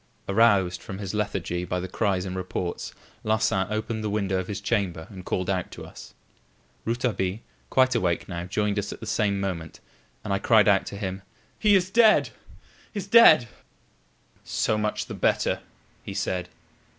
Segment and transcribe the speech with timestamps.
[0.27, 2.91] Aroused from his lethargy by the cries and reports,
[3.23, 6.15] Larsan opened the window of his chamber and called out to us.
[6.85, 7.37] Rouletabille,
[7.69, 9.79] quite awake now, joined us at the same moment,
[10.23, 11.21] and I cried out to him:
[11.59, 12.31] "He is dead!
[12.95, 13.47] is dead!"
[14.43, 15.59] "So much the better,"
[16.03, 16.49] he said.